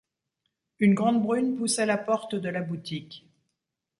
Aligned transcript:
Une 0.79 0.95
grande 0.95 1.21
brune 1.21 1.55
poussait 1.57 1.85
la 1.85 1.95
porte 1.99 2.33
de 2.33 2.49
la 2.49 2.63
boutique. 2.63 3.27